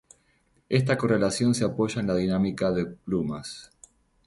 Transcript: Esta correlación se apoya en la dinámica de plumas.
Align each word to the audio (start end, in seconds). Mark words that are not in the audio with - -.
Esta 0.67 0.97
correlación 0.97 1.53
se 1.53 1.63
apoya 1.63 2.01
en 2.01 2.07
la 2.07 2.15
dinámica 2.15 2.71
de 2.71 2.87
plumas. 2.87 3.69